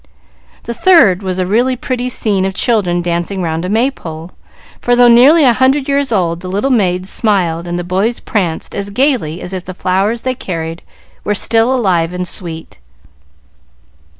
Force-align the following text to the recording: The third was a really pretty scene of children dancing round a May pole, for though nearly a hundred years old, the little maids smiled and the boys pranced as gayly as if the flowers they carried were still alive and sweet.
The 0.63 0.73
third 0.73 1.21
was 1.21 1.37
a 1.37 1.45
really 1.45 1.75
pretty 1.75 2.09
scene 2.09 2.43
of 2.43 2.55
children 2.55 3.03
dancing 3.03 3.43
round 3.43 3.63
a 3.65 3.69
May 3.69 3.91
pole, 3.91 4.31
for 4.81 4.95
though 4.95 5.07
nearly 5.07 5.43
a 5.43 5.53
hundred 5.53 5.87
years 5.87 6.11
old, 6.11 6.39
the 6.39 6.47
little 6.47 6.71
maids 6.71 7.07
smiled 7.07 7.67
and 7.67 7.77
the 7.77 7.83
boys 7.83 8.19
pranced 8.19 8.73
as 8.73 8.89
gayly 8.89 9.41
as 9.43 9.53
if 9.53 9.63
the 9.65 9.75
flowers 9.75 10.23
they 10.23 10.33
carried 10.33 10.81
were 11.23 11.35
still 11.35 11.71
alive 11.71 12.13
and 12.13 12.27
sweet. 12.27 12.79